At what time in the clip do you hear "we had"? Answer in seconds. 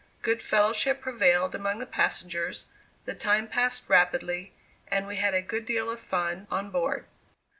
5.05-5.35